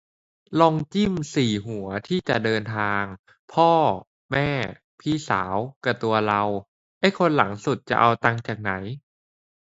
[0.59, 3.03] ลองจิ้มสี่หัวที่จะเดินทาง
[3.53, 3.71] พ่อ
[4.31, 4.49] แม่
[4.99, 6.41] พี่สาว กะตัวเรา
[6.99, 8.71] ไอ้คนหลังสุดจะเอาตังค์จากไหน